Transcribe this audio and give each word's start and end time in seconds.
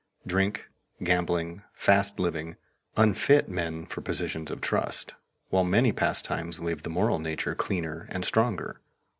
Drink, 0.25 0.67
gambling, 1.03 1.61
fast 1.75 2.19
living, 2.19 2.55
unfit 2.97 3.47
men 3.49 3.85
for 3.85 4.01
positions 4.01 4.49
of 4.49 4.59
trust, 4.59 5.13
while 5.49 5.63
many 5.63 5.91
pastimes 5.91 6.59
leave 6.59 6.81
the 6.81 6.89
moral 6.89 7.19
nature 7.19 7.53
cleaner 7.53 8.07
and 8.09 8.25
stronger. 8.25 8.81